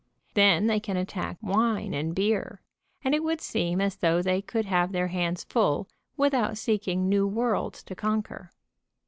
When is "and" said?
1.93-2.15, 3.03-3.13